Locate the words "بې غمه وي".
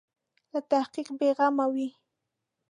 1.19-1.89